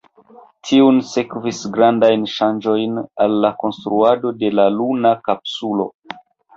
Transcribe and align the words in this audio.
Tiun 0.69 1.01
sekvis 1.09 1.59
grandajn 1.75 2.25
ŝanĝojn 2.37 2.99
al 3.27 3.39
la 3.47 3.55
konstruado 3.63 4.35
de 4.43 4.55
la 4.61 4.69
luna 4.83 5.17
kapsulo. 5.31 5.93